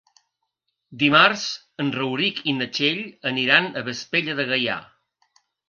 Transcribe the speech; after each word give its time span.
Dimarts 1.03 1.43
en 1.83 1.91
Rauric 1.97 2.41
i 2.53 2.57
na 2.63 2.69
Txell 2.79 3.03
aniran 3.35 3.71
a 3.83 3.87
Vespella 3.93 4.39
de 4.43 4.51
Gaià. 4.53 4.83